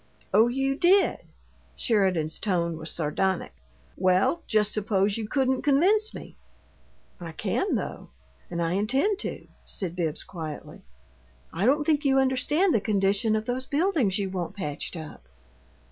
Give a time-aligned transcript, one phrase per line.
[0.33, 1.19] "Oh, you did?"
[1.75, 3.53] Sheridan's tone was sardonic.
[3.95, 6.35] "Well, just suppose you couldn't convince me."
[7.19, 8.09] "I can, though
[8.49, 10.81] and I intend to," said Bibbs, quietly.
[11.53, 15.27] "I don't think you understand the condition of those buildings you want patched up."